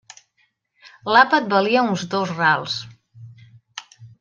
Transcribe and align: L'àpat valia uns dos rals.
L'àpat 1.15 1.51
valia 1.51 1.85
uns 1.91 2.07
dos 2.15 2.33
rals. 2.41 2.81